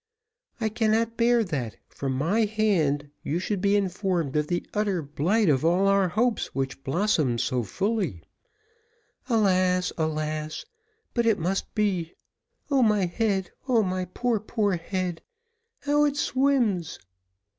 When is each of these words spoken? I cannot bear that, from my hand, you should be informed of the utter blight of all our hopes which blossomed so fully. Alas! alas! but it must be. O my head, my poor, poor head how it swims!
I 0.59 0.69
cannot 0.69 1.15
bear 1.15 1.43
that, 1.43 1.77
from 1.87 2.13
my 2.13 2.45
hand, 2.45 3.11
you 3.21 3.37
should 3.37 3.61
be 3.61 3.75
informed 3.75 4.35
of 4.35 4.47
the 4.47 4.65
utter 4.73 5.03
blight 5.03 5.47
of 5.47 5.63
all 5.63 5.87
our 5.87 6.07
hopes 6.09 6.55
which 6.55 6.83
blossomed 6.83 7.39
so 7.39 7.61
fully. 7.61 8.23
Alas! 9.29 9.93
alas! 9.99 10.65
but 11.13 11.27
it 11.27 11.37
must 11.37 11.75
be. 11.75 12.15
O 12.71 12.81
my 12.81 13.05
head, 13.05 13.51
my 13.67 14.05
poor, 14.05 14.39
poor 14.39 14.75
head 14.75 15.21
how 15.81 16.05
it 16.05 16.17
swims! 16.17 16.97